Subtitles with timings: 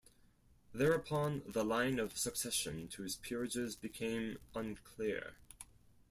[0.73, 5.35] Thereupon the line of succession to his peerages became unclear.